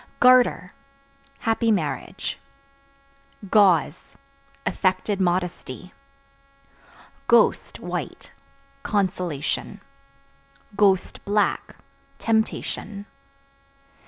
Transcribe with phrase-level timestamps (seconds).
[0.19, 0.73] Garter
[1.37, 2.39] Happy marriage.
[3.51, 4.17] Gauze
[4.65, 5.93] Affected modesty.
[7.27, 8.31] Ghost (White)
[8.81, 9.79] consolation;
[11.25, 11.75] (black)
[12.17, 13.05] temptation.